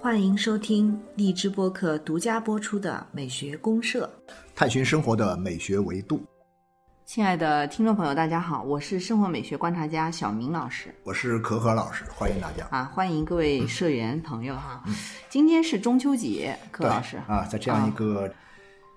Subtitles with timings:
[0.00, 4.10] 欢迎收听荔枝播客独家播出的《美学公社》，
[4.54, 6.22] 探寻生活的美学维度。
[7.04, 12.66] 亲爱的听众朋友，大家好，我是生活美学观察家小明老师我是可可老师，欢迎大家。
[12.70, 14.82] 啊，欢迎各位社员朋友哈。
[15.28, 18.30] 今天是中秋节，柯老师啊，在这样一个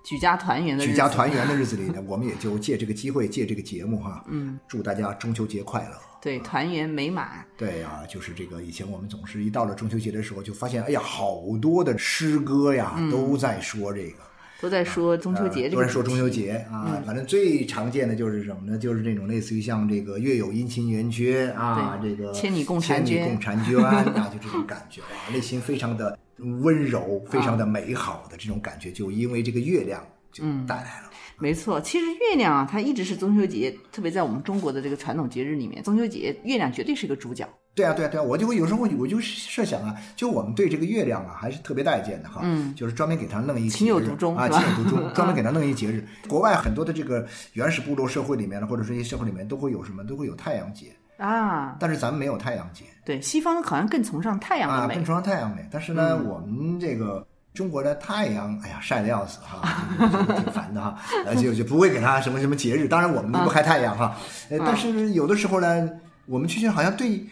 [0.02, 5.96] 举家团圆的日子举家团圆的日子里呢， 我们也就借这个机会，借这个节目哈，嗯，祝大家中秋节快乐。
[6.20, 14.31] 对团圆美满，对呀、就是这个以前我们总是一到了中秋节的时候，就发现哎呀，好多的诗歌呀、都在说这个。
[14.62, 18.78] 都在说中秋节都在说中秋节啊，反正最常见的就是什么呢？
[18.78, 31.10] 就是这种类似于像这个月有阴晴圆缺啊，这个千里共婵千里娟共婵娟啊，就这种感觉啊，内心非常的温柔，非常的美好的这种感觉，就因为这个月亮就带来了。
[31.42, 37.44] 没错，其实月亮啊，它一直是中秋节，特别在我们中国的这个传统节日里面，中秋节月亮绝对是个主角。
[37.74, 46.06] 对啊，对啊，对啊，我就会有时候我就设想啊，就我们对这个月亮啊还是特别待见的哈，嗯，就是专门给它弄一情有节日啊，独钟啊情有独钟， 专门给它弄一节日。
[46.28, 54.94] 国外很多的这个原始部落社会里面呢，或者说一些社会里面都会有什么，都会有太阳节，啊，但是咱们没有太阳节对，西方好像更崇尚太阳啊，的美。
[54.94, 55.66] 更崇尚太阳美。
[55.72, 62.88] 但是呢，我们这个中国的太阳，哎呀，晒得要死哈，挺烦的哈， 呃，就就不会给他什么什么节日。
[62.88, 64.16] 当然，我们离不开太阳哈，
[64.48, 65.88] 呃，但是有的时候呢，
[66.26, 67.26] 我们确实好像对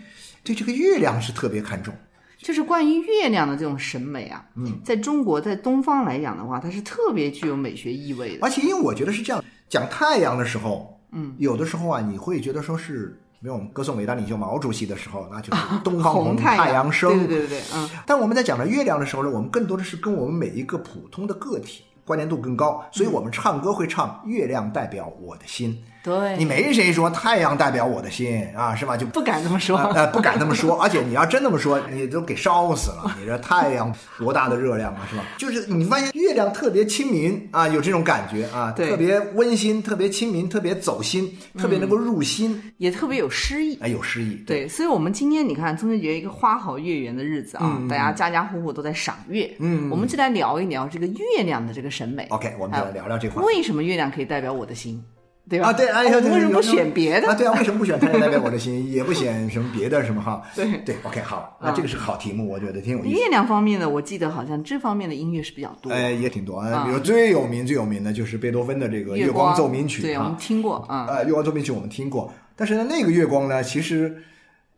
[0.44, 1.94] 对这个月亮是特别看重。
[2.38, 8.46] 就是关于月亮的这种审美啊，嗯，在中国在东方来讲的话，它是特别具有美学意味的。
[8.46, 17.26] 而且因为我觉得是这样，讲太阳的时候，嗯，有的时候啊，你会觉得说是，没有我们歌颂伟大领袖毛主席的时候，那就是东方红，太太阳升。
[17.26, 28.96] 对对对对，嗯，但我们在讲到月亮的时候呢，我们更多的是跟我们每一个普通的个体关联度更高，所以我们唱歌会唱“月亮代表我的心”，对，你没谁说太阳代表我的心啊，是吧？
[28.96, 29.78] 就不敢这么说。
[30.12, 33.14] 不敢这么说，而且你要真这么说，你都给烧死了。
[33.20, 35.24] 你这太阳多大的热量啊，是吧？
[35.36, 43.78] 就是你发现月亮特别亲民啊，有这种感觉啊，对特别温馨，特别亲民，特别走心，特别能够入心，也特别有诗意。
[43.80, 44.36] 哎，有诗意。
[44.46, 49.50] 对，所以，我们今天你看中秋节一个花好月圆的日子啊，大家家家户户都在赏月。
[49.58, 52.26] 嗯我们就来聊一聊这个月亮的这个审美。
[52.30, 53.42] OK，我们就来聊聊这块。
[53.44, 55.02] 为什么月亮可以代表我的心，
[55.48, 55.68] 对吧？
[55.68, 57.28] 啊，对，哎呀，我们为什么不选别的？
[57.28, 60.42] 啊，对啊，为什么不选太阳代表我的心， 也不选什么别的什么哈？
[60.54, 63.20] 对对，OK，好，那这个是好题目，我觉得挺有意思。
[63.20, 65.90] 月亮方面的，我记得好像这方面的音乐是比较多。
[65.90, 71.06] 哎，也挺多啊，啊比如最有名最有名的就是贝多芬的这个《月月光奏鸣曲》对，我们啊，听过啊。
[71.08, 74.22] 呃，《月光奏鸣曲》我们听过，但是呢，那个月光呢，其实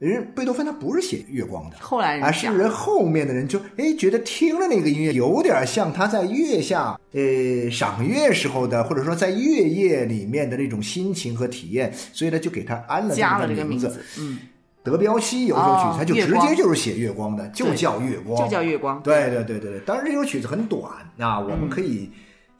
[0.08, 14.38] 人贝多芬他不是写月光的，后来人是人后面的人就哎觉得听了那个音乐有点像他在月下呃赏月时候的，或者说在月夜里面的那种心情和体验，所以呢就给他安了加了这个名字，嗯，
[14.82, 19.00] 德彪西有一首曲哦子，他就直接就是写月光的，就叫月光，就叫月光。
[19.04, 20.82] 对对对对对，当然这首曲子很短
[21.18, 22.10] 啊，我嗯们可以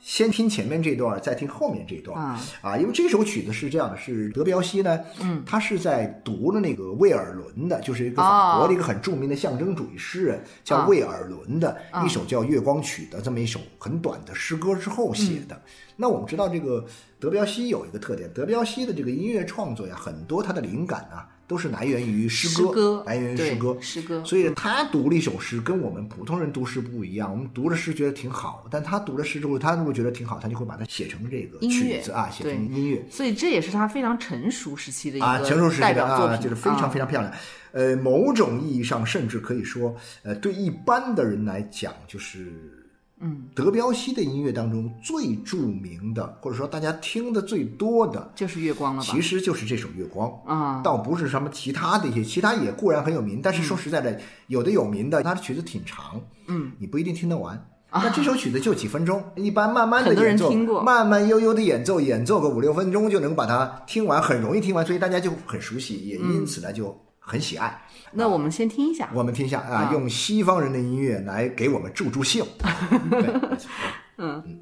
[0.03, 2.21] 先听前面这段，再听后面这段
[2.61, 15.55] 啊因为这首曲子是这样的，是德彪西呢，嗯，他是在读了那个魏尔伦的，就是一个法国的一个很著名的象征主义诗人，叫啊魏尔伦的一首叫《月光曲》的这么一首很短的诗歌之后写的。
[15.55, 15.61] 嗯。
[15.95, 16.85] 那我们知道这个
[17.21, 27.31] 德彪西有一个特点，德彪西的这个音乐创作呀，很多他的灵感啊都是来源于诗诗歌来源于诗歌，诗歌所以他读了一首诗，跟我们普通人读诗不一样。
[27.31, 37.33] 我们读了诗觉得挺好，但他读了诗之后，他如果觉得挺好，他就会把它写成这个曲子啊，写成音乐所以这也是他非常成熟时期的一啊，成熟时期的作就是非常非常漂亮。
[37.73, 42.79] 呃，某种意义上，甚至可以说，呃，对一般的人来讲，就是。
[43.25, 49.09] 嗯，德彪西的音乐当中最著名的，或者说大家听的最多的，就是月光了吧？
[49.09, 50.83] 其实就是这首《月光》啊。
[50.83, 57.65] 倒不是什么其他的一些，其他也固然很有名，但是说实在的，有的有名的，它的曲子挺长，嗯，你不一定听得完。
[57.95, 67.83] 那这首曲子就几分钟，一般慢慢的演奏听过，慢慢悠悠的演奏，演奏个五六分钟就能把它听完，很容易听完，所以大家就很熟悉，也因此呢就很喜爱。
[68.13, 69.09] 那我们先听一下。
[69.15, 72.45] 我们听一下啊，啊用西方人的音乐来给我们助助兴。
[74.19, 74.61] 嗯。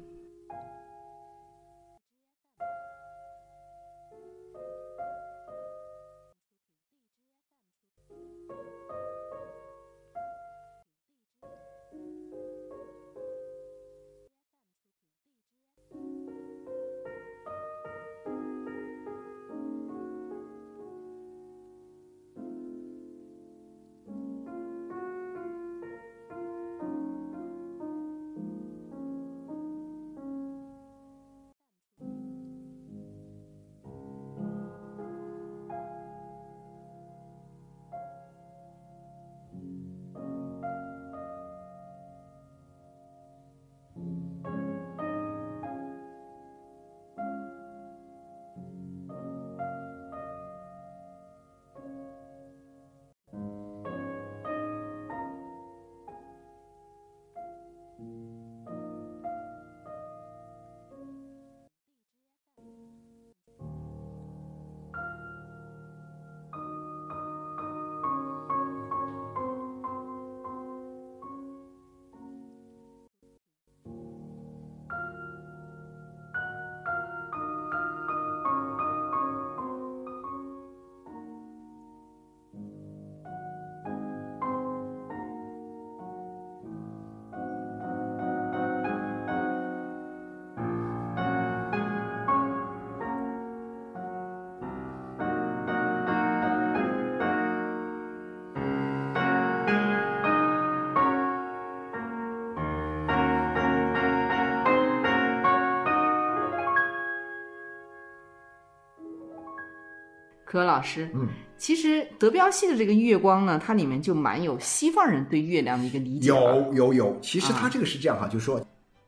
[110.51, 116.27] 可老师，嗯，其实德彪西的这个月光呢，它里面就蛮有西方人对月亮的一个理解。
[116.27, 118.61] 有有有，其实啊它这个是这样哈，就是说。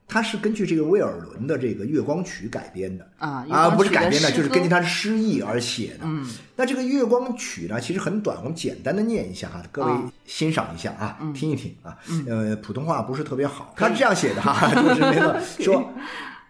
[0.06, 6.02] 它是根据这个威尔伦的这个《月光曲》改编的啊啊，不是改编的，就是根据他的诗意而写的。
[6.04, 11.98] 嗯，那这个《月光曲》呢，其实很短，我们简单的念一下哈，各位啊欣赏一下啊，嗯听一听啊。
[12.28, 15.90] 呃，普通话不是特别好，他是这样写的哈， 就是那个 说，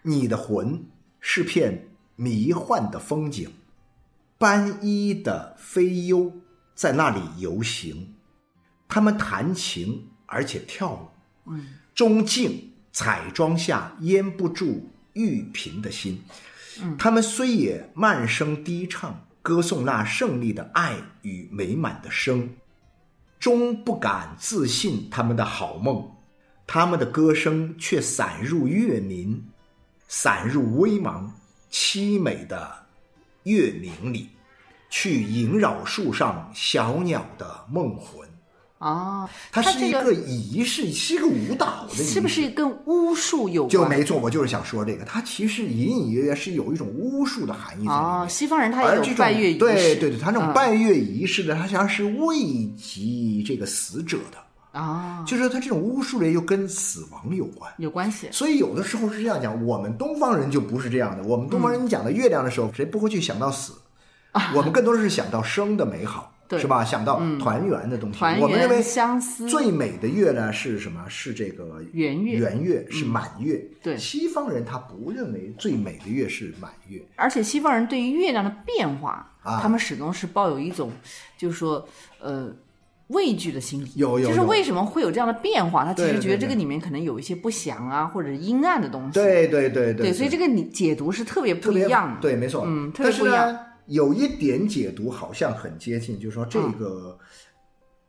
[0.01, 0.83] 你的魂
[1.21, 3.47] 是片迷幻的风景，
[4.43, 6.29] 斑衣的飞优
[6.75, 8.13] 在那里游行，
[8.89, 16.21] 他们弹琴而且跳舞，嗯，中境彩妆下淹不住玉嫔的心。
[16.99, 22.49] 他们虽也慢声低唱，歌颂那胜利的爱与美满的生，
[23.39, 26.11] 终不敢自信他们的好梦。
[26.67, 29.41] 他们的歌声却散入月明，
[30.09, 31.29] 散入微茫
[31.71, 32.87] 凄美的
[33.43, 34.29] 月明里，
[34.95, 38.29] 去萦绕树上小鸟的梦魂。
[38.77, 43.69] 哦，它是一个仪式，是一个舞蹈的是不是跟巫术有关？
[43.71, 48.07] 就没错，我就是想说这个，它其实隐隐约约是有一种巫术的含义在里面。
[48.07, 52.37] 啊，西方人他也有拜月仪式，对对对，他那种嗯拜月仪式的，他实际上是慰
[52.77, 57.73] 藉这个死者的，啊就是说他这种巫术类又跟死亡有关。
[57.77, 58.27] 有关系。
[58.31, 61.23] 所以有的时候是这样讲，我们东方人就不是这样的。
[61.23, 63.73] 我们东方人讲的月亮的时候，谁不会去想到死？
[64.55, 66.83] 我们更多的是想到生的美好，啊对嗯是吧？
[66.83, 68.19] 想到团圆的东西。
[68.19, 71.03] 团我们认为圆相思最美的月呢是什么？
[71.07, 73.63] 是这个圆月嗯圆月是满月。
[73.81, 77.01] 对西方人他不认为最美的月是满月。
[77.15, 80.91] 而且西方人对于月亮的变化，啊他们始终是抱有一种，
[81.37, 81.87] 就是说，
[82.19, 82.53] 呃。
[83.07, 85.83] 畏惧的心理，就是有就是为什么会有这样的变化？
[85.85, 89.11] 他其实觉得这个里面可能有一些不祥啊，或者阴暗的东西。
[89.11, 92.21] 对对对对对所以这个你解读是特别不一样的。
[92.21, 92.63] 对，没错。
[92.65, 97.17] 嗯特别不一样呢，有一点解读好像很接近，就是说这嗯个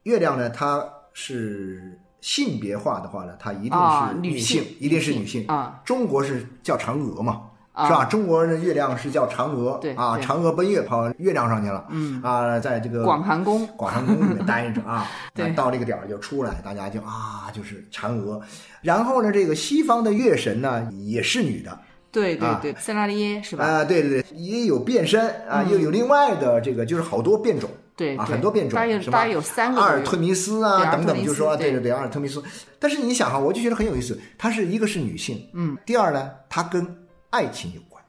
[0.04, 5.80] 月亮呢，它是性别化的话呢，它一定是啊女性，一定是女女性啊。
[5.84, 7.50] 中国是叫嫦娥嘛。
[7.72, 8.04] 啊是吧？
[8.04, 15.10] 中国的月亮是叫嫦娥，对啊，嫦娥奔月跑月亮上去了，嗯啊，在这个广寒宫广寒宫里面待着 啊，
[15.56, 18.40] 到这个点儿就出来，大家就啊，就是嫦娥。
[18.80, 21.80] 然后呢，这个西方的月神呢也是女的，啊
[22.14, 23.64] 对对对，塞拉利耶是吧？
[23.64, 27.68] 啊，对对对，也有变身啊，又有另外的这个，就是好多变种。
[27.68, 32.42] 啊，对啊很多变种大概有，什么大概有三个阿尔忒弥斯对啊等等，就说对对对对，阿尔忒弥斯。
[32.80, 36.84] 但是你想哈，我就觉得很有意思，它是一个是女性，嗯，第二呢，它跟
[37.30, 38.02] 爱情有关，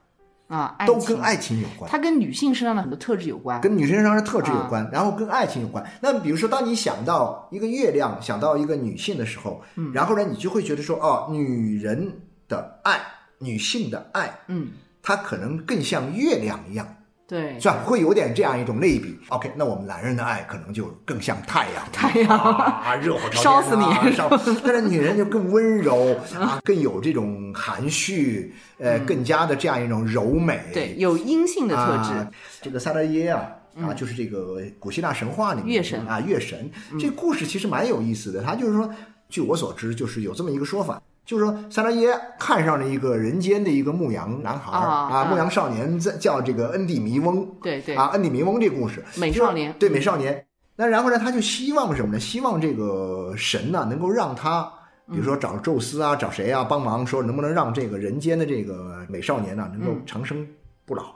[0.48, 1.88] 啊，都跟爱情有关。
[1.88, 3.60] 它跟女性身上的很多特质有关。
[3.60, 5.84] 跟女生身上的特质有啊关，然后跟爱情有关。
[6.00, 12.12] 那比如说，当你想到一个月亮，想到一个女性的时候，嗯，然后呢，你就会觉得说，哦，女人
[12.48, 13.00] 的爱，
[13.38, 14.68] 女性的爱，嗯，
[15.02, 16.86] 它可能更像月亮一样，
[17.26, 17.82] 对，是吧？
[17.84, 19.18] 会有点这样一种类比。
[19.28, 24.60] OK，那我们男人的爱可能就更像太阳，太阳啊，热火朝天、啊，烧死你烧！
[24.64, 30.60] 但是女人就更温柔啊，更有这种含蓄，呃，更加的这样一种柔美。
[30.68, 32.12] 嗯对，有阴性的特质。
[32.14, 32.30] 啊、
[32.62, 33.46] 这个萨拉耶啊。
[33.76, 38.40] 啊，就是这个古希腊神话里面月神啊，月神这个故事其实蛮有意思的。
[38.40, 38.90] 他就是说，
[39.28, 47.46] 据我所知，就是有这么一个说法，就是说萨拉耶看上了一个人间的一个牧羊男孩啊啊牧羊少年，在叫这个恩蒂弥翁。
[47.60, 50.46] 对对啊，恩蒂弥翁这个故事，美少年对美少年。
[50.76, 52.20] 那然后呢，他就希望什么呢？
[52.20, 54.62] 希望这个神呢、能够让他，
[55.10, 60.46] 比如说找宙斯啊，找谁啊帮忙，说能不能让这个人间的这个美少年呢、能够长生
[60.84, 61.06] 不老，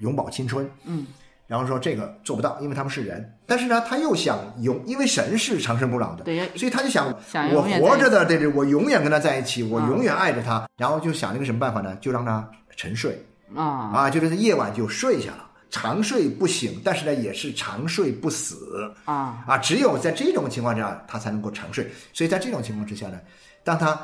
[0.00, 0.68] 永葆青春。
[0.86, 1.06] 嗯。
[1.46, 3.32] 然后说这个做不到，因为他们是人。
[3.46, 10.66] 但是呢，他又想永，因为神是长生不老的，对所以他就想，想我活着的，对对，我永远跟他在一起，我啊永远爱着他。
[10.78, 11.94] 然后就想了一个什么办法呢？
[12.00, 13.22] 就让他沉睡
[13.54, 19.58] 啊，啊，就是夜晚就睡下了，长睡不醒，但是呢，也是长睡不死啊啊。
[19.58, 21.86] 只有在这种情况下，他才能够长睡。
[22.14, 23.20] 所以在这种情况之下呢，
[23.62, 24.00] 当他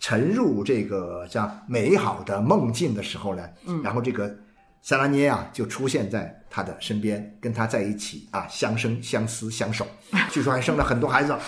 [0.00, 4.34] 沉入这个这样美好的梦境的时候呢，嗯，然后这个
[4.82, 9.86] 萨拉涅啊就出现在他的身边，跟他在一起啊，相生相思相守，
[10.30, 11.40] 据说还生了很多孩子啊。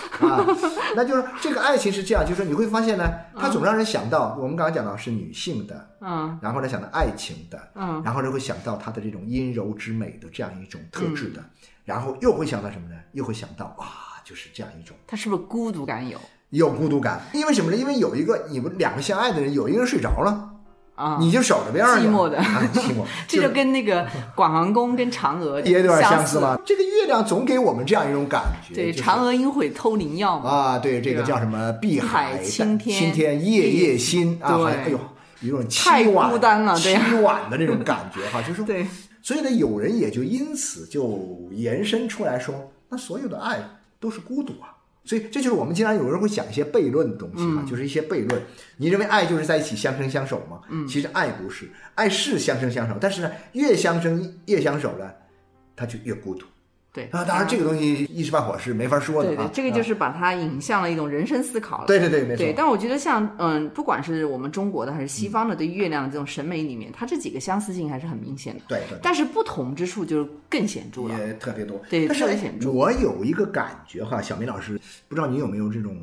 [0.95, 11.43] 那就是这个爱情是这样，就是你会发现呢，它总让人想到，我们刚刚讲到是女性的，嗯然后呢想到爱情的，嗯然后呢会想到她的这种阴柔之美的这样一种特质的，
[11.85, 12.95] 然后又会想到什么呢？
[13.13, 14.95] 又会想到啊，就是这样一种。
[15.07, 16.19] 他是不是孤独感有
[16.49, 17.77] 有孤独感，因为什么呢？
[17.77, 20.50] 因为有一个你们两个相爱的人，有一个人睡着了，
[21.01, 21.17] 啊？
[21.19, 22.07] 你就守着边儿去。
[22.07, 22.37] 寂寞的。
[22.37, 24.05] 啊，寂寞， 这就跟那个
[24.35, 26.59] 广寒宫跟嫦娥 也有点相似吧。
[26.65, 29.03] 这个月亮总给我们这样一种感觉，对，就是。
[29.09, 30.49] 嫦娥应悔偷灵药嘛。
[30.49, 31.71] 啊，对，这个叫什么？
[31.81, 32.97] 碧海海青天。
[32.99, 34.37] 青天夜夜心。
[34.41, 34.99] 啊，对好像哎呦，
[35.41, 38.85] 有一种太凄婉孤单了对凄婉的那种感觉哈， 就是说对，
[39.23, 42.53] 所以呢，有人也就因此就延伸出来说，
[42.89, 43.59] 那所有的爱
[43.99, 44.70] 都是孤独啊。
[45.03, 48.41] 所以这就是我们经常有人会讲一些悖论的东西啊，就是一些悖论。
[48.77, 50.61] 你认为爱就是在一起相生相守吗？
[50.69, 55.11] 嗯，其实爱不是，爱是相生相守，但是呢，越相生越相守呢，
[55.75, 56.45] 他就越孤独。
[56.93, 61.87] 对啊，当然这个东西一时半会儿是没法说的对对啊。，这个就是把它引向了一种人生思考了。
[61.87, 62.43] 对对对，没错。
[62.43, 68.61] 对，但我觉得像嗯，不管是我们中国的还是西方的，对月亮的这种审美里面，它这几个相似性还是很明显的。
[68.67, 71.17] 对对但是不同之处就是更显著了。
[71.17, 71.81] 也特别多。
[71.89, 75.95] 对是特别显著我有一个感觉哈，小明老师，不知道你有没有这种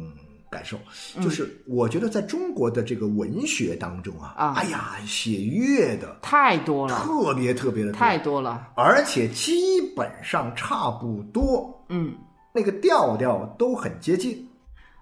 [0.51, 0.79] 感受？
[1.17, 1.23] 嗯。
[1.23, 7.99] 就是我觉得在中国的这个文学当中啊，嗯哎呀，写乐的太多了，特别特别的多。
[7.99, 8.69] 太多了。
[8.75, 12.15] 而且基本上差不多，嗯，
[12.53, 14.48] 那个调调都很接近，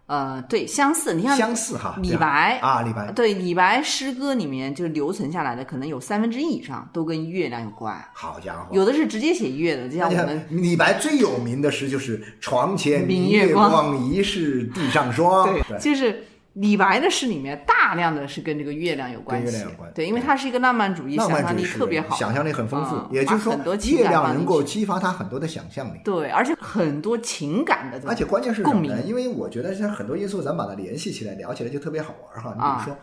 [0.06, 1.14] 呃，对，相似。
[1.14, 1.96] 你看相似哈。
[2.00, 15.48] 李白啊，李白，对李白诗歌里面就留存下来的，可能有三分之一以上都跟月亮有关，好家伙，有的是直接写月的，就像我们李白最有名的诗就是“床前明月光，疑是地上霜”。
[15.68, 16.24] 对，就是
[16.56, 22.96] 李白的诗里面大量的是跟这个月亮有关系，跟月亮有关对，因为他是一个浪漫主义，浪想象力特别好，想象力很丰富。
[22.96, 23.54] 嗯也就是说
[23.90, 26.00] 月亮能够激发他很多的想象力。
[26.02, 28.96] 对，而且很多情感的，而且关键是共鸣？
[29.04, 32.52] 因为我觉得像很多因素，咱们把它联系起来聊起来就特别好玩哈。
[32.54, 32.96] 你比啊如说，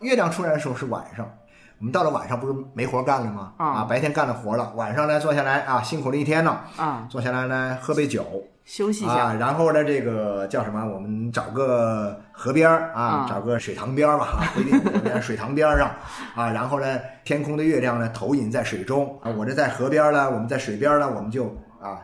[0.00, 1.24] 月亮出来的时候是晚上，
[1.78, 3.52] 我们到了晚上不是没活干了吗？
[3.56, 8.26] 啊白天干了活了，晚上呢坐下来啊，辛苦了一天呢，啊，坐下来呢喝杯酒
[8.64, 10.84] 休息一啊，下，然后呢这个叫什么？
[10.86, 15.90] 我们找个河边儿啊啊，找个水塘边儿吧，啊不一定河边，水塘边上
[16.36, 21.46] 啊，然后呢天空的月亮呢投影在水中啊，我这在河边儿呢，我们在水边儿呢，我们就
[21.80, 21.98] 啊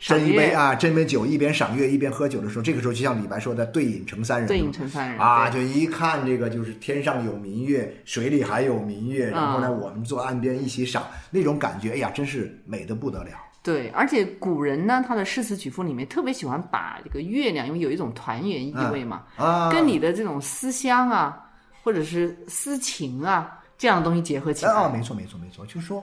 [0.00, 13.30] 斟一杯啊，斟杯酒，一边赏月一边喝酒的时候，这个时候就像李白说的“对影成三人”，对影成三人啊，就一看这个就是天上有明月，水里还有明月，然后呢，啊我们坐岸边一起赏，那种感觉，哎呀，真是美的不得了。
[13.62, 21.40] 对，而且古人呢，他的诗词曲赋里面特别喜欢把这个月亮，因为有一种团圆意味嘛，啊，跟你的这种思乡啊，
[21.84, 24.72] 或者是思情啊这样的东西结合起来。
[24.72, 26.02] 啊，没错没错没错，就是说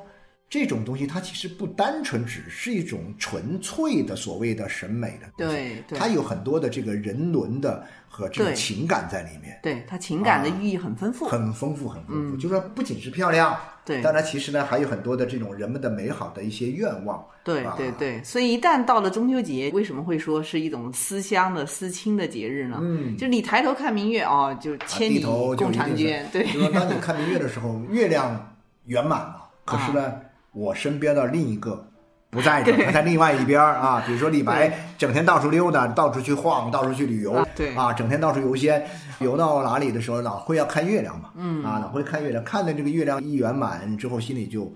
[0.50, 9.60] 这种东西它其实不单纯只是一种纯粹的所谓的审美的东西，对对它有很多的这个人伦的和这个情感在里面。
[9.62, 11.28] 对，它情感的寓意很丰富。
[11.28, 12.38] 很丰富，很丰富。
[12.38, 13.60] 就说不仅是漂亮，嗯
[13.90, 14.02] 对。
[14.04, 17.26] 当然其实呢还有很多的这种人们的美好的一些愿望。
[17.44, 22.78] 对啊对对，所以一旦到了中秋节，为什么会说是一种思乡的、思亲的节日呢？
[22.80, 23.18] 嗯。
[23.18, 28.56] 就你抬头看明月哦，就千里共婵娟，对，就说当你看明月的时候，月亮
[28.86, 30.14] 圆满了，可是呢，
[30.54, 31.88] 我身边的另一个
[32.30, 34.04] 不在这儿，他在另外一边儿啊。
[34.08, 37.76] 比如说李白，整天到处溜达，到处去晃，到处去旅游，啊对。
[37.76, 38.86] 啊，整天到处游仙，
[39.20, 44.72] 游到哪里的时候，老会要看月亮嘛，嗯，啊，老会看月亮，看的这个月亮一圆满之后，心里就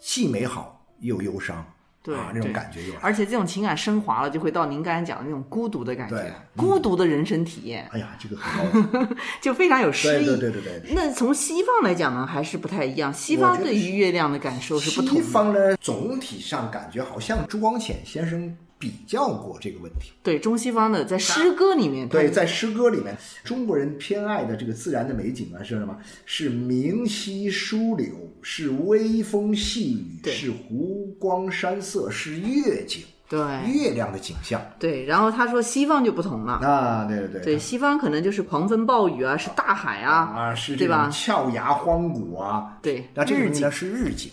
[0.00, 1.64] 既美好又忧伤，
[2.02, 2.94] 对啊，那种感觉有。
[3.00, 10.26] 而且这种情感升华了，就会到您刚才讲的那种孤独的感觉，孤独的人生体验，哎呀，这个很高级， 就非常有诗意。
[10.26, 10.92] 对对对对。
[10.94, 13.14] 那从西方来讲呢，还是不太一样。
[13.14, 15.22] 西方对于月亮的感受是不同的。
[15.22, 20.10] 西方呢，总体上感觉好像朱光潜先生比较过这个问题。
[20.24, 25.96] 对中西方的在诗歌里面，对，在诗歌里面，中国人偏爱的这个自然的美景啊，是什么？
[26.26, 28.08] 是明溪疏柳，
[28.42, 33.40] 是微风细雨，是湖光山色，是月景，对。
[33.72, 34.60] 月亮的景象。
[34.80, 36.54] 对，然后他说西方就不同了。
[36.54, 37.40] 啊，对对对。
[37.42, 41.08] 对，西方可能就是狂风暴雨啊，是大海啊，啊，是这种对吧？
[41.10, 44.30] 峭崖荒谷啊，对，那这个日景嗯东西呢是日景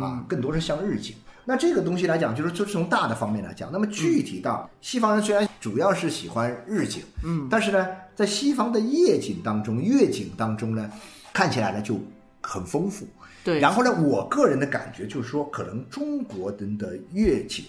[0.00, 1.14] 啊，更多是像日景。
[1.44, 3.70] 那这个东西来讲，就是就是从大的方面来讲。
[3.72, 10.90] 那么具体到西方人，虽然主要是喜欢日景，嗯，但是呢，在西方的夜景当中、月景当中呢，
[11.32, 11.98] 看起来呢就
[12.40, 13.06] 很丰富。
[13.42, 17.64] 对，然后呢，我个人的感觉就是说，可能中国人的月景，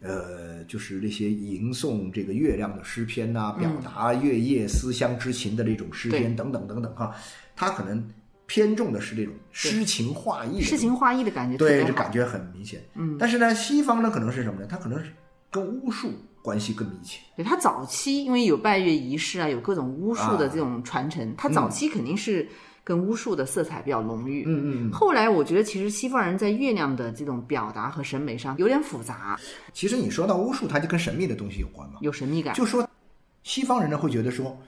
[0.00, 7.14] 呃，就是那些吟诵这个月亮的诗篇呐、表达月夜思乡之情的那种诗篇等等等等哈，
[7.54, 8.02] 它可能
[8.50, 12.82] 偏重的是这种诗情画意诗情画意的感觉对，这感觉很明显。
[12.96, 14.66] 嗯，但是呢，西方呢可能是什么呢？
[14.68, 15.12] 它可能是
[15.52, 16.10] 跟巫术
[16.42, 17.20] 关系更密切。
[17.36, 22.44] 对它早期因为有拜月仪式啊，有各种巫术的啊这种传承，它早期肯定是
[22.82, 24.42] 跟巫术的色彩比较浓郁。
[24.48, 24.90] 嗯嗯。
[24.90, 29.38] 后来我觉得其实西方人在月亮的这种表达和审美上有点复杂，
[29.72, 32.00] 其实你说到巫术，它就跟神秘的东西有关嘛。
[32.00, 32.52] 有神秘感。
[32.56, 32.84] 就说
[33.44, 34.60] 西方人呢会觉得说，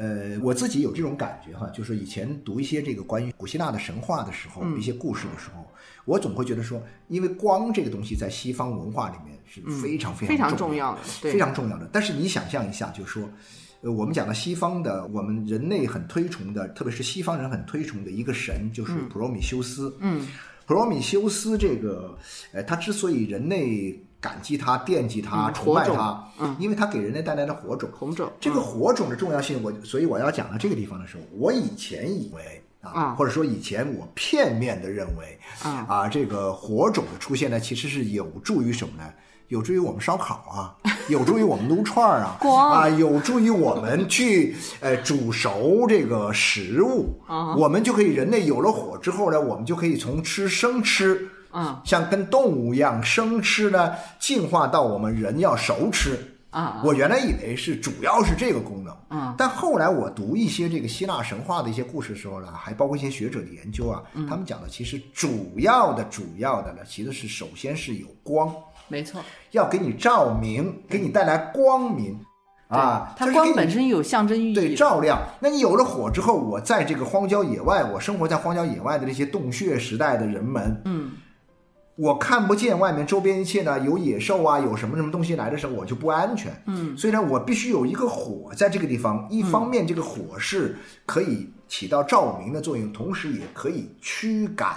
[0.00, 5.62] 呃，我自己有这种感觉哈，就是以前读一些这个关于古希腊的神话的时候，一些故事的时候，
[6.06, 11.86] 我总会觉得说，因为光这个东西在西方文化里面是非常非非常常重重要的，对非常重要的。
[11.92, 13.28] 但是你想象一下，就是说，
[13.82, 19.94] 呃，我们讲到西方的，我们人类很推崇的，特别是西方人很推崇的一个神，就是普罗米修斯。
[20.00, 20.26] 嗯，
[20.64, 22.16] 普罗米修斯这个，
[22.54, 27.88] 呃，他之所以人类感激他、惦记他、嗯崇拜他，嗯，因为他给人类带来了火种。
[27.92, 39.04] 红种这个火种的重要性，我所以我要讲到这个地方的时候，我以前以为啊，啊或者说以前我片面的认为啊这个火种的出现呢，其实是有助于什么呢？
[39.48, 40.76] 有助于我们烧烤啊，
[41.08, 42.38] 有助于我们撸串儿啊，
[42.72, 56.18] 啊，有助于我们去呃煮熟这个食物，啊我们就可以人类有了火之后呢，我们就可以从吃生吃，啊像跟动物一样生吃呢，进化到我们人要熟吃。
[56.50, 59.34] 啊我原来以为是主要是这个功能，嗯。
[59.38, 64.26] 但后来我读一些这个希腊神话的一些故事的时候呢，还包括一些学者的研究啊，嗯。
[64.26, 68.52] 他们讲的其实主要的主要的呢，其实是首先是有光，
[68.88, 72.18] 没错，要给你照明，给你带来光明。
[72.66, 74.54] 啊，它光本身有象征意义。
[74.54, 75.20] 对，照亮。
[75.40, 81.10] 那你有了火之后，我在这个荒郊野外，我生活在荒郊野外的这些洞穴时代的人们，嗯，
[82.00, 86.50] 我看不见外面周边一切呢，有野兽啊，有什么什么东西来的时候，我就不安全。
[86.64, 89.28] 嗯，所以呢，我必须有一个火在这个地方。
[89.30, 94.74] 一方面，这个火是可以起到照明的作用，同时也可以驱赶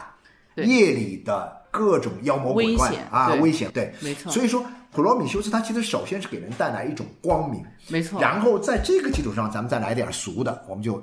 [0.57, 3.71] 夜里的各种妖魔鬼怪啊，危险。
[3.71, 11.01] 对，没错所以说，普罗米修斯他其实首先是给人带来一种光明，没错，然后在这个基础上，咱们再来点俗的，我们就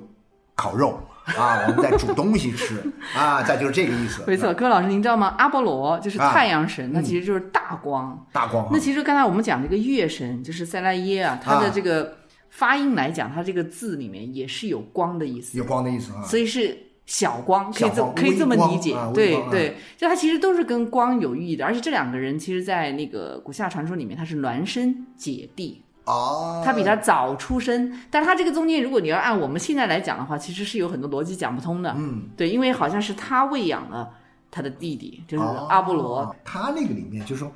[0.61, 2.79] 烤肉啊， 我们在煮东西吃
[3.15, 4.23] 啊，再就是这个意思。
[4.27, 5.33] 没错，各位老师，您知道吗？
[5.39, 8.27] 阿波罗就是啊太阳神，它其实就是大光。
[8.31, 12.17] 大光那其实刚才我们讲这个月神，就是塞拉耶啊，它的这个
[12.51, 16.21] 发音来讲，它这个字里面也是有光的意思，有光的意思啊。
[16.21, 19.11] 所以是小光，可以这可以这么理解啊。
[19.13, 31.93] 对啊对，就它其实都是跟光有寓意的，而且这两个人其实，在那个古希腊传说里面，他是孪生姐弟，啊，他比他早出生，但他这个中间，如果你要按我们现在来讲的话，其实是有很多逻辑讲不通的。
[31.97, 34.09] 嗯，对，因为好像是他喂养了
[34.49, 36.19] 他的弟弟，就是阿波罗。
[36.19, 37.51] 哦他那个里面就是说，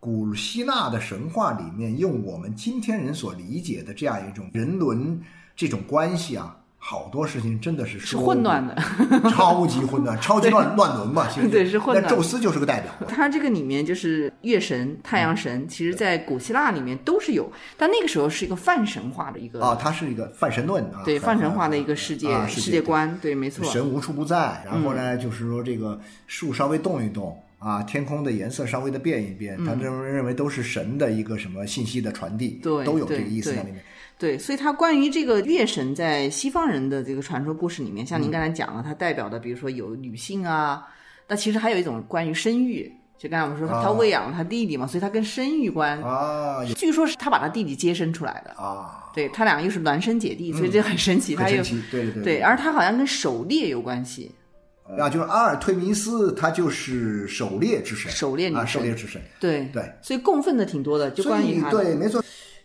[0.00, 5.20] 古希腊的神话里面，用我们今天人所理解的这样一种人伦
[5.54, 8.74] 这种关系啊，好多事情真的是是混乱的，
[9.30, 12.90] 超级混乱， 超级乱乱伦嘛，其实对是混乱那宙斯就是个代表。
[13.06, 24.96] 他这个里面就是月神、太阳神，其实在古希腊里面都是有，但那个时候是一个泛神话的一个，啊，它是一个泛神论啊，对泛泛神话的一个世界、啊世界观，对，没错，神无处不在，然后嗯。
[24.96, 33.84] 呢，就是说这个树稍微动一动啊，天空的颜色稍微的变一变，他认为认为都是神的一个什么信息的传递，嗯对都有这个意思在里面。
[34.20, 40.86] 对，所以它关于这个月神在西方人的这个传说故事里面，像您刚才讲了，它代表的比如说有女性啊，
[41.26, 43.82] 那其实还有一种关于生育，就刚才我们说啊。
[43.82, 54.30] 他喂养了他弟弟嘛，所以他跟生育观，啊据说是他把他弟弟接生出来的，啊，对他俩又是孪生姐弟，所以这很神奇，他又对对对对，而他好像跟狩猎有关系，
[54.98, 62.22] 啊，就是阿尔忒弥斯，他就是狩猎之神，啊，狩猎女神狩猎之神，对对，所以供奉的挺多的，就关于他对，没错。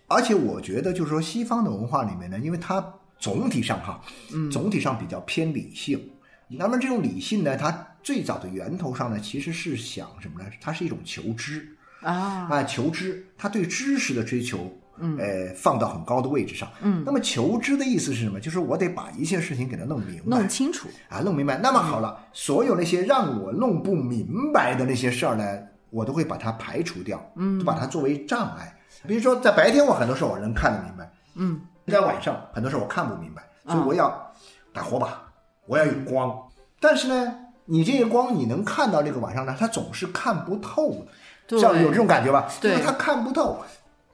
[0.07, 4.01] 而且我觉得，就是说西方的文化里面呢，因为它总体上哈，
[4.33, 6.11] 嗯总体上比较偏理性。
[6.47, 10.45] 那么这种理性呢，它最早的源头上呢，其实是想什么呢？
[10.61, 11.67] 它是一种求知
[12.01, 16.69] 啊，啊，求知，它对知识的追求，嗯，呃，放到很高的位置上。
[16.83, 18.39] 嗯，那么求知的意思是什么？
[18.39, 21.57] 就是我得把一切事情给它弄明白，弄清楚，啊，弄明白。
[21.57, 28.71] 那么好了，所有那些让我弄不明白的那些事儿呢，我都会把它排除掉，嗯，就把它作为障碍。
[29.07, 34.31] 比如说，在白天我很多事儿我能看得明白，嗯，在晚上很多事儿我看不明白，所以我要
[34.73, 35.21] 打火把，
[35.65, 36.41] 我要有光。
[36.79, 41.07] 但是呢，你这个光你能看到这个晚上呢，它总是看不透的，
[41.47, 41.59] 对。
[41.59, 42.47] 像有这种感觉吧？
[42.61, 42.71] 对。
[42.71, 43.63] 就是它看不透，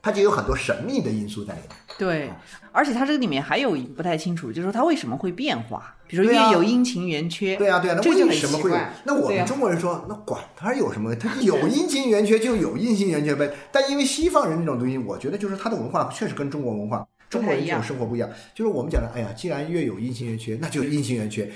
[0.02, 1.70] 它就有很多神秘的因素在里面。
[1.96, 2.28] 对，
[2.72, 8.72] 而且它这个里面还有一个不太清楚，就是说它为什么会变化，比如月有阴晴圆缺，对啊、对啊、那为什么会？
[9.04, 11.14] 那我们中国人说，那管它有什么？
[11.14, 13.48] 它有阴晴圆缺就有阴晴圆缺呗。
[13.70, 18.28] 但因为西方人这种东西，我觉得就是他的文化确实跟中国文化、中国人这种生活不一样。
[18.54, 21.48] 就是我们讲的，哎呀，既然月有阴晴圆缺，那就阴晴圆缺。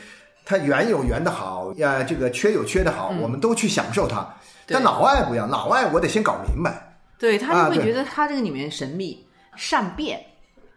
[0.44, 4.24] 它圆有圆的好，呀，这个缺有缺的好，我们都去享受它。
[4.68, 6.95] 但老外不一样，老外我得先搞明白。
[7.18, 9.24] 对他就会觉得他这个里面神秘
[9.56, 10.20] 善变，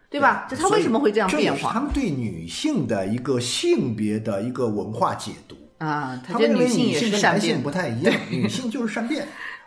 [0.08, 0.46] 对吧？
[0.50, 5.56] 就他为什么会这样变化这他们对女性的一个性别的一个文化解读。
[5.78, 6.20] 啊？
[6.26, 9.26] 他他觉得们认为女性也是跟男性善变不太一样，女性就是善变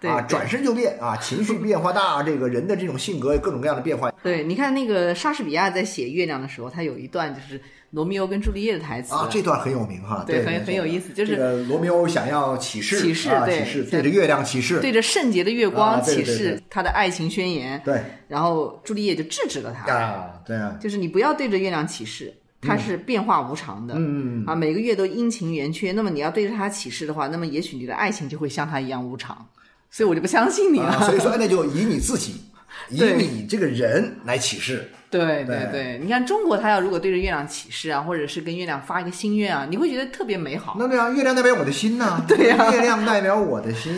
[0.10, 7.60] 啊，对对转身就变啊，情绪变化大，这个人的这种性格各种各样的变化对，你看那个莎士比亚在写月亮的时候，他有一段就是
[7.92, 22.34] 罗密欧跟朱丽叶的台词啊，这段很有名哈，对很很有意思就是这个罗密欧想要启誓，启誓啊，对起誓在对着月亮启誓，对着圣洁的月光啊对起誓对对对他的爱情宣言，对然后朱丽叶就制止了他，啊，对啊，就是你不要对着月亮启誓。
[22.66, 25.92] 它是变化无常的，嗯，啊，每个月都阴晴圆缺。
[25.92, 29.46] 那么你要对着它起誓的话，那么也许你的爱情就会像它一样无常。
[29.93, 30.88] 所以我就不相信你了。
[30.88, 32.41] 啊所以说，那就以你自己，
[32.89, 34.89] 以你这个人来起誓。
[35.12, 40.75] 对对对对，你看中国，他要如果对着月亮起誓啊，或者是跟月亮发一个心愿啊，你会觉得特别美好。
[40.79, 43.93] 那对啊，月亮代表我的心呐、 对呀月亮代表我的心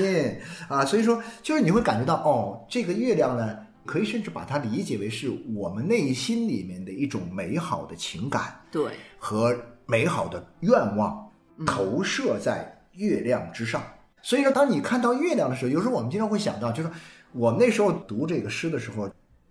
[0.67, 3.55] 啊，所以说就是你会感觉到哦，这个月亮呢，
[3.85, 9.55] 可以甚至把它理解为是我们内心里面的一种美好的情感对，和
[9.85, 11.25] 美好的愿望
[11.65, 13.81] 投射在月亮之上。
[14.25, 16.89] 所以说，当你看到月亮的时候，有时候我们经常会想到，就是
[17.31, 19.07] 我们那时候读这个诗的时候。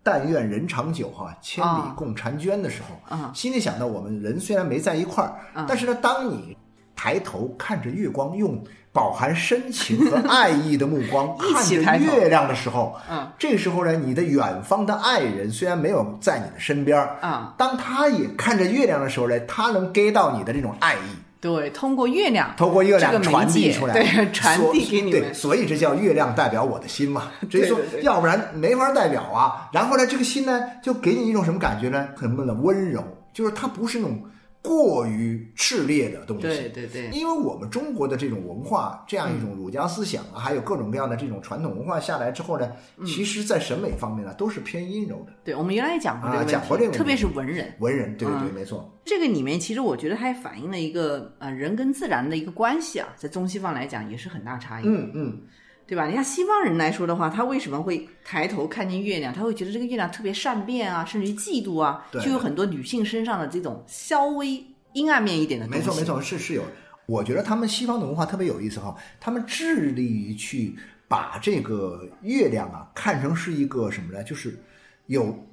[0.06, 1.94] 但愿人长久，哈，千里啊。
[1.96, 6.54] 共婵娟的时候，啊心里想到我们人虽然没在一块儿，啊但是呢，当你
[6.94, 11.34] 抬头看着月光，用饱含深情和爱意的目光
[11.82, 25.34] 看着月亮的时候，嗯，这时候呢，你的远方的爱人虽然没有在你的身边儿，啊，当他也看着月亮的时候呢，他能 get 到你的这种爱意，对，通过月亮，通过月亮传递出来，对，传递给你对，们。
[25.34, 27.30] 所以这叫月亮代表我的心嘛。
[27.52, 29.68] 所以说要不然没法代表啊。
[29.70, 32.08] 然后呢，这个心呢，就给你一种什么感觉呢？
[32.16, 33.04] 很闷的温柔，
[33.34, 34.22] 就是它不是那种
[34.64, 36.42] 过于炽烈的东西。
[36.42, 45.32] 对对对，因为我们中国的这种文化，这样一种儒家思想啊，还有各种各样的这种传统文化下来之后呢，嗯其实在审美方面呢，都是偏阴柔的。
[45.44, 47.74] 对，我们原来也讲过这个啊，讲过这个特别是文人。
[47.78, 48.90] 文人，对对对，嗯没错。
[49.04, 55.42] 这个里面其实我觉得它也反映了一个呃人跟自然的一个关系啊，在中西方来讲也是很大差异，嗯嗯，
[55.86, 56.06] 对吧？
[56.06, 59.32] 你看西方人来说的话，他为什么会抬头看见月亮？
[59.32, 65.80] 他会觉得这个月亮特别善变啊，甚至于嫉妒啊，就有很多女性身上的这种稍微阴暗面一点的东西。
[65.80, 66.62] 没错没错，是是有。
[67.06, 70.74] 我觉得他们西方的文化特别有意思哈，他们致力于去
[71.06, 74.24] 把这个月亮啊看成是一个什么呢？
[74.24, 74.58] 就是
[75.06, 75.46] 有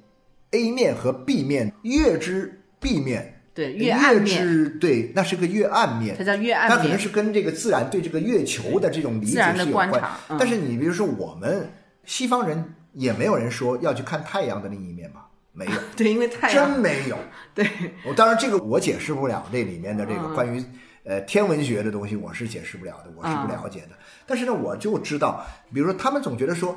[0.52, 6.24] A 面和 B 面，月之 B 面，对，月暗面，之对，那是个月暗面它。
[6.24, 6.78] 叫月暗面。
[6.78, 9.90] 可能是跟这个自然对这个月球的这种理解是有关
[10.38, 11.70] 但是你比如说我们
[12.04, 15.26] 西方人也没有人说要去看太阳的另一面吧？
[15.52, 17.18] 没有， 对，因为太阳真没有。
[17.54, 17.68] 对
[18.06, 20.64] 我当然这个我解释不了这里面的这个嗯关于
[21.04, 23.88] 呃天文学的东西，我是解释不了的，我是不了解的。
[24.26, 26.74] 但是呢，我就知道，比如说他们总觉得说，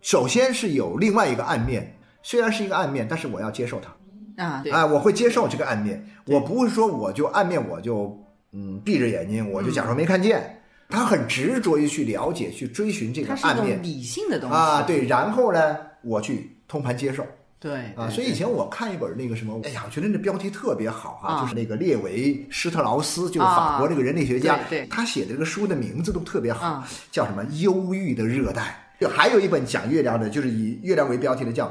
[0.00, 3.94] 首先是有另外一个暗面，虽然是一个暗面，但是我要接受它。
[4.36, 8.18] 啊，对，啊，我会接受这个暗面，我不会说我就暗面我就
[8.52, 10.58] 嗯闭着眼睛，我就假装没看见。
[10.88, 17.24] 他很执着于去了解、去追寻这个暗面理性的东西啊，对，然后呢，我去通盘接受。
[17.58, 28.62] 对啊，所以以前我看一本那个什么，哎呀，我觉得那标题特别好哈、啊就是那个列维施特劳斯，就是法国这个人类学家，对对他写的这个书的名字都特别好，啊叫什么《忧郁的热带》。
[29.00, 31.66] 就还有一本讲月亮的，就是以月亮为标题的，叫《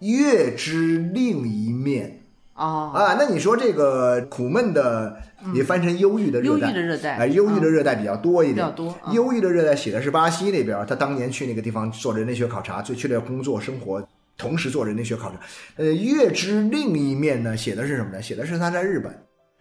[0.00, 2.20] 月之另一面》
[2.62, 3.16] 哦，啊。
[3.18, 5.16] 那你说这个苦闷的，
[5.54, 9.14] 也翻成忧郁的热忧郁带，的热带，哎，忧郁的热带比较多一点，比较多嗯。
[9.14, 14.06] 忧郁的热带写的是巴西那边，他当年去那个地方做人类学考察，就去了工作生活，
[14.36, 15.38] 同时做人类学考察。
[15.76, 18.22] 呃，月之另一面呢，写的是什么呢？
[18.22, 19.12] 写的是他在日本，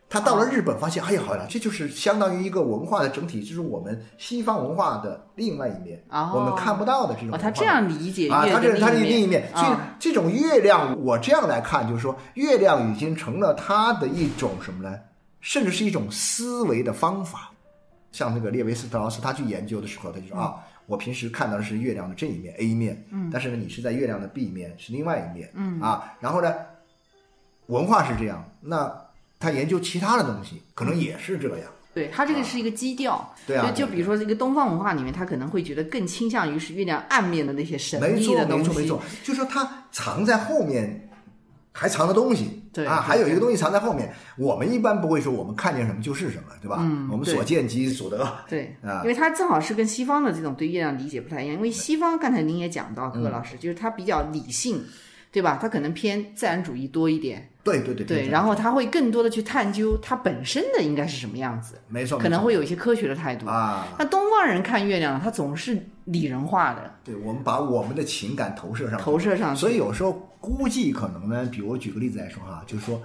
[0.09, 6.31] 他到了日本发现，哎呀，好了，这就是相当于一个文化的整体，就是我们西方文化的另外一面，哦。
[6.33, 7.37] 我们看不到的这种。
[7.37, 14.97] 他这样理解啊，月的它这是它的另另一面，所以啊这种月亮，我这样来看，就是说，月亮已经成了他的一种什么呢？
[15.41, 17.51] 甚至是一种思维的方法。
[18.13, 25.79] 像那个列维斯特劳斯，他去研究的时候，他就说啊，我平时看到的是月亮的这一面 A 面，嗯，但是呢，你是在月亮的 B 面，是另外一面，嗯。
[25.81, 26.55] 啊，然后呢，
[27.67, 28.89] 文化是这样，那
[29.39, 33.34] 他研究其他的东西，可能也是这样，对，他这个是一个基调。
[33.45, 38.69] 对啊，就就比如说这个东方文化里面，他可能会觉得更倾向于是月亮暗面的那些神没错，秘的东西。
[38.69, 41.10] 没错，没错，就是说它藏在后面，
[41.71, 44.13] 还藏着东西，啊，对啊还有一个东西藏在后面。
[44.38, 46.78] 我们一般不会说我们看见什么就是什么，对吧？
[46.82, 48.38] 嗯我们所见即所得。
[48.50, 51.56] 对，啊因为它正好是跟西方的这种对月亮理解不太一样。
[51.56, 54.84] 因为西方刚才您也讲到，嗯柯老师、就是他比较理性，
[55.32, 55.58] 对吧？
[55.62, 63.45] 他可能偏自然主义多一点，对对对对，然后他会更多的去探究它本身的应该是什么样子，没错，可能会有一些科学的态度。
[63.47, 69.60] 啊，那东方人看月亮呢，他总是拟人化的，对，我们把我们的情感投射上去，投射上去。
[69.60, 73.01] 所以有时候估计可能呢，比如我举个例子来说哈，就是说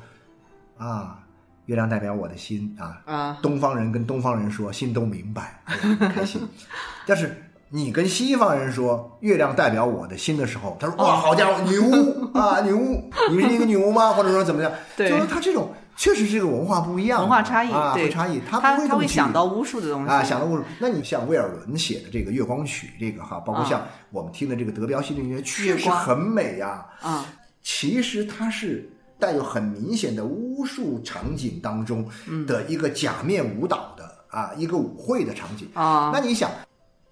[0.79, 1.19] 啊，
[1.67, 6.41] 月亮代表我的心啊，啊，东方人跟东方人说，心都明白，哎开心。
[7.05, 7.42] 但是
[7.75, 14.13] 你跟西方人说月亮代表我的心的时候，他说哇，好家伙，女巫啊女巫，你是一个女巫吗？
[14.13, 14.71] 或者说怎么样？
[14.95, 20.63] 对就是他这种确实是个文化不一样，文化差异，啊，对会差异，他他不会这么去会想到巫术的东西啊，想到巫术。
[20.79, 27.25] 那你像威尔伦写的这个《月光曲》，这个哈，包括啊像我们听的这个德彪西的音乐，确实很美呀、啊，
[27.63, 28.87] 其实它是
[29.19, 32.07] 带有很明显的巫术场景当中
[32.47, 35.67] 的一个假面舞蹈的啊一个舞会的场景。
[35.73, 36.51] 啊，那你想，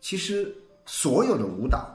[0.01, 0.55] 其实
[0.87, 1.87] 所有的舞蹈，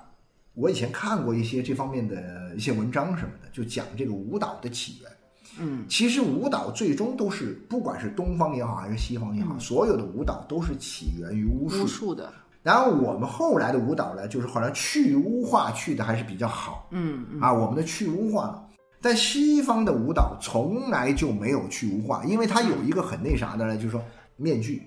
[0.53, 5.11] 我以前看过一些这方面的一些文章什么的，就讲这个舞蹈的起源。
[5.57, 11.83] 嗯，其实舞蹈最终都是，不管是东方也好，还是西方也好，所有的舞蹈都是起源于巫术。
[11.83, 16.87] 巫术的，然后我们后来的舞蹈呢，就是好像去污化去的还是比较好。
[16.91, 17.41] 嗯嗯。
[17.41, 18.61] 啊，我们的去污化。
[19.01, 24.03] 但西方的舞蹈从来就没有去污化，因为它有一个很那啥的呢，就是说
[24.35, 24.83] 面具。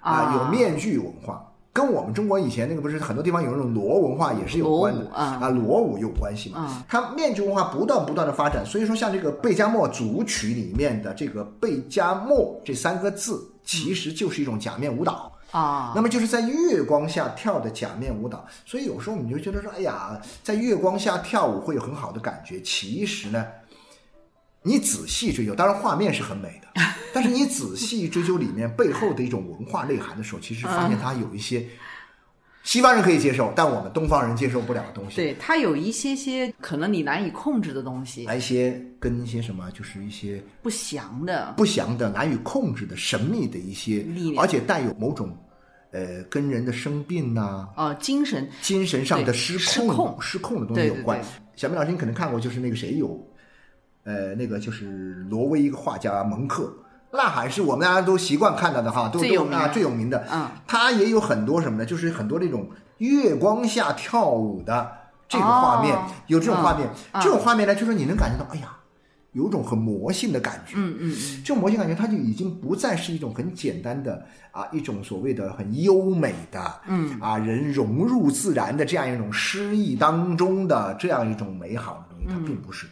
[0.00, 6.60] 啊，有面具文化，跟我们中国以前那个不是很多地方有那种罗文化也是有关的啊啊，罗舞有关系嘛。
[6.60, 15.30] 啊它面具文化不断不断的发展，所以说像这个贝加莫组曲里面的这个贝加莫这三个字，其实就是一种假面舞蹈。
[15.50, 22.60] 啊，那么就是在月光下跳的假面舞蹈，所以有时候你就觉得说，哎呀，在月光下跳舞会有很好的感觉。
[22.62, 23.46] 其实呢，
[24.66, 26.68] 你仔细追究，当然画面是很美的，
[27.14, 31.64] 但是你仔细追究里面背后的一种文化内涵的时候，其实发现它有一些
[32.64, 35.14] 西方人可以接受，但我们东方人接受不了的东西。
[35.14, 45.32] 对，它有一些些可能你难以控制的东西，来一些跟一些什么，就是一些不祥的，不祥的、难以控制的、神秘的一些力，量而且带有某种
[45.92, 51.22] 呃跟人的生病呐、呃，精神精神上的对失失控、失控的东西有关。
[51.54, 53.08] 小明老师，你可能看过，就是那个谁有，
[54.06, 54.86] 呃，那个就是
[55.28, 56.72] 挪威一个画家蒙克，
[57.12, 60.24] 呐喊是我们大家都习惯看到的哈，都最有名的都啊最有名的。
[60.32, 61.84] 嗯，他也有很多什么呢？
[61.84, 64.92] 就是很多那种月光下跳舞的
[65.28, 68.76] 这个画面，哦有这种画面，嗯这种画面呢，就是你能感觉到，哎呀，
[69.32, 70.74] 有种很魔性的感觉。
[70.76, 82.86] 嗯嗯嗯，这种魔性感觉，它就已经不再是一种很简单的啊，一种所谓的很优美的，嗯啊，人融入自然的这样一种诗意当中的这样一种美好的东西，它并不是。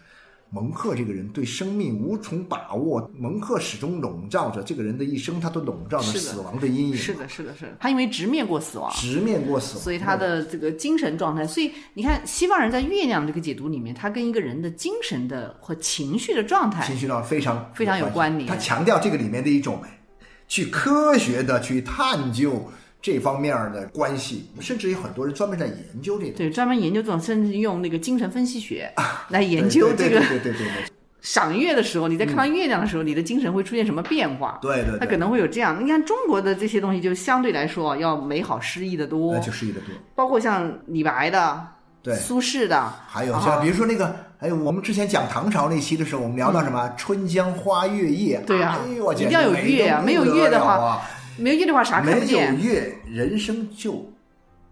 [0.55, 19.83] 蒙克这个人对生命无从把握，蒙克始终笼罩着这个人的一生，他都笼罩着死亡的阴影，是的，是的，是的，他因为直面过死亡，直面过死亡，所以他的这个精神状态，所以你看西方人在月亮这个解读里面，他跟一个人的精神的或情绪的状态情绪状态非常非常有关联他强调这个里面的一种
[20.47, 22.71] 去科学的去探究
[23.05, 26.39] 这方面的关系，甚至有很多人专门在研究这个。
[26.39, 28.91] 对专门研究这种，甚至用那个精神分析学
[29.29, 30.67] 来研究这个对对对对对
[31.21, 34.59] 赏月的时候，你在看到月亮的时候，你的精神会出现什么变化？
[34.63, 35.79] 对对对，它可能会有这样。
[35.85, 39.89] 你看中国的这些东西，就相对来说要美好诗意的多那，就诗意的多。
[40.15, 41.67] 包括像李白的、
[42.03, 51.03] 对，苏轼的，还有像比如说那个，还有我们之前讲唐朝那期的时候，我们聊到什么“春江花月夜”，对啊哎呦我一定要有月啊没有月的话话，
[51.39, 54.13] 没有月的话啥看不没有，月，人生就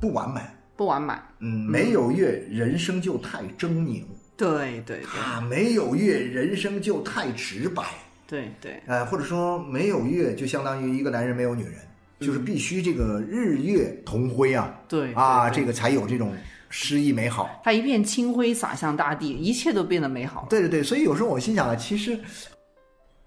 [0.01, 0.40] 不完美。
[0.77, 1.12] 不完美。
[1.40, 4.03] 嗯，没有月，人生就太狰狞
[4.37, 7.83] 对对啊；没有月，人生就太直白。
[8.27, 11.75] 对对，呃，或者说没有月，就相当于一个男人没有女人，
[12.18, 14.75] 就是必须这个日月同辉啊。
[14.88, 16.35] 对啊，这个才有这种
[16.70, 17.61] 诗意美好。
[17.62, 20.46] 它一片清辉洒向大地，一切都变得美好。
[20.48, 22.18] 对对对，所以有时候我心想啊，其实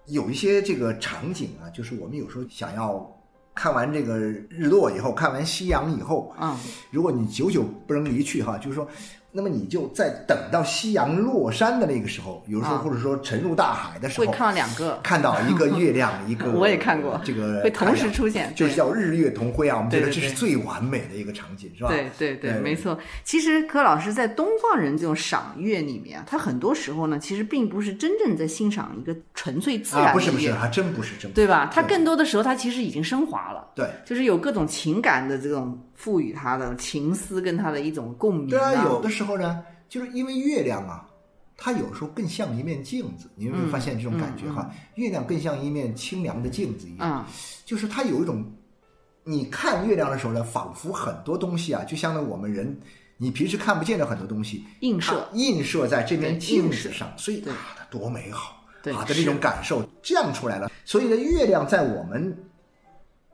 [0.08, 3.15] 有一些这个场景啊，就是我们有时候想要
[3.56, 6.56] 看完这个日落以后，看完夕阳以后，嗯，
[6.92, 8.86] 如果你久久不能离去哈，就是说，
[9.36, 12.82] 那么你就在等到夕阳落山的那个时候，有时候啊。
[12.86, 21.90] 或者说沉入大海的时候，会看到两个，看到一个月亮，一个 我也看过这个会同时出现，就是叫日月同辉啊，我们觉得这是最完美的一个场景，是吧？
[21.90, 22.98] 对对对，没错。
[23.24, 31.34] 其实柯老师在东方人这种赏月里面啊，他很多时候呢，其实并不是真正在欣赏一个纯粹自然不是不是，还真不是，真不是。
[31.34, 31.72] 对吧？
[31.74, 33.90] 他更多的时候，他其实已经升华了，对。
[34.06, 41.10] 就是有各种情感的这种赋予他的情思跟他的一种共鸣、对啊，有的时候呢，就是因为月亮啊，
[41.58, 44.70] 它有时候更像一面镜子，你有没有发现这种感觉哈？
[44.96, 47.34] 月亮更像一面清凉的镜子一样，嗯，
[47.66, 48.46] 就是它有一种，
[49.24, 52.78] 你看月亮的时候呢，仿佛很多东西啊，就相当于我们人。
[53.18, 60.70] 你平时看不见的很多东西，映射映射在这面镜子上，所以对啊，它多美好对啊的这种感受，这样出来了。
[60.84, 62.38] 所以呢，月亮在我们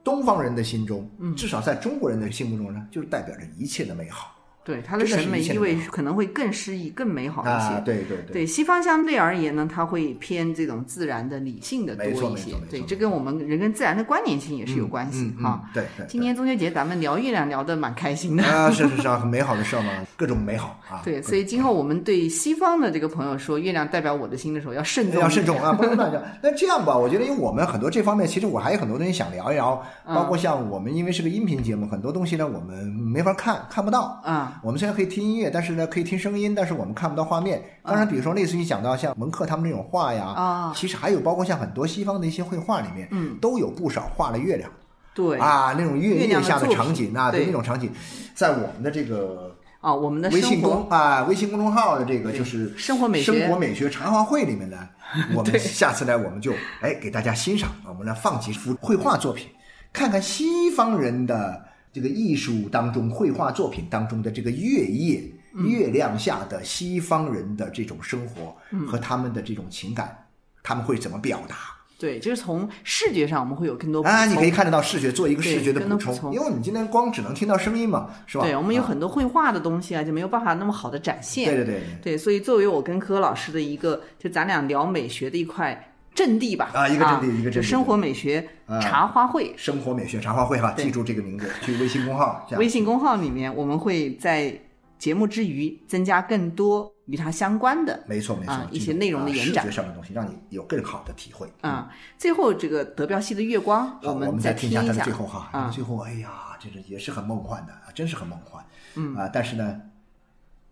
[0.03, 1.35] 东方人的心中，嗯。
[1.35, 7.51] 至少在中国人的心目中呢，就是代表着一切的美好对他的审美意味可能会更诗意、更美好一些。
[7.51, 7.81] 啊！
[7.83, 8.33] 对对对。
[8.33, 15.61] 对西方相对而言呢，它会偏这种自然的、理性的多一些对，这跟我们人跟自然的关联性也是有关系嗯嗯哈。
[15.63, 16.05] 嗯对对。
[16.07, 18.43] 今年中秋节咱们聊月亮聊得蛮开心的。
[18.43, 21.01] 啊，是是是啊， 很美好的事儿嘛，各种美好啊。
[21.03, 25.59] 对，所以今后我们对西方的这个朋友说月亮代表我的心的时候，要慎重，要慎重。
[25.59, 26.21] 啊， 不能乱讲。
[26.43, 34.21] 那这样吧，我觉得因为我们很多这方面，其实我还有很多东西想聊一聊，包括像我们因为是个音频节目，很多东西呢我们没法看，看不到。
[34.23, 37.61] 啊啊我们虽然可以听音乐，但是呢可以听声音，但是我们看不到画面。
[37.83, 44.69] 当然，比如说类似于讲到像蒙克他们那种画呀，啊其实还有包括像很多西方的一些绘画里面，嗯，都有不少画了月亮。
[45.13, 47.91] 对啊，那种月夜下的场景啊，对对那种场景，
[48.33, 54.87] 在我们的这个啊，我们的微信公啊微信公众号的这个就是生活美学生活美学茶话会里面呢，
[55.35, 59.49] 我们下次呢我们就哎给大家欣赏，我们来放几幅绘画作品，
[59.91, 61.61] 看看西方人的
[61.91, 65.21] 这个艺术当中绘画作品当中的这个月夜。
[65.53, 70.27] 嗯月亮下的西方人的这种生活嗯和他们的这种情感，
[70.63, 71.57] 他们会怎么表达？
[71.99, 78.45] 对，就是从视觉上我们会有更多啊，你可以看得到视觉，做一个视觉的补充，补充因为你今天光只能听到声音嘛，是吧？
[78.45, 81.53] 对，我们有啊很多绘画的东西啊，就没有办法那么好的展现。
[81.53, 86.71] 对对对对对，所以作为我跟柯老师的一个，就咱俩聊美学的一块阵地吧。
[86.73, 88.47] 啊一个阵地一个阵地就生活美学
[88.81, 89.53] 茶话会。
[89.57, 94.59] 生活美学茶话会哈，记住这个名字，去微信公号，微信公号里面，我们会在
[94.97, 101.51] 节目之余增加更多与它相关的没错没错啊，一些内容的啊延展视觉上的东西，让你有更好的体会。
[101.61, 101.91] 啊。
[102.17, 105.69] 最后这个德彪西的月光，我们再听下它的听一下最后哈，啊。
[105.69, 108.63] 最后哎呀，这个也是很梦幻的，真是很梦幻。
[108.95, 109.81] 嗯啊，但是呢，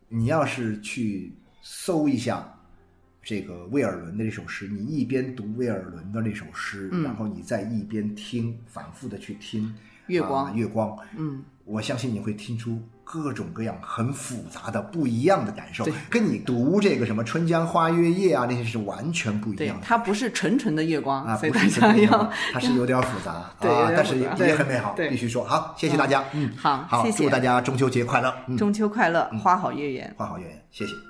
[0.10, 2.59] 你要是去搜一下
[3.22, 9.74] 这个魏尔伦的这首诗，你一边读魏尔伦的那首诗，然后你再一边听，反复的去听
[10.08, 19.86] 月光啊月光，嗯，我相信你会听出各种各样很复杂的不一样的感受，跟你读这个什么《春江花月夜》啊那些是完全不一样，的。
[19.86, 30.12] 它不是纯纯的月光，啊，不是这个要它是有点复杂， 啊但是也也很美好，对必须说好，谢谢大家，嗯，好好，谢谢祝大家中秋节快乐，嗯，中秋快乐，花好月圆。
[30.18, 31.09] 花好月圆，谢谢。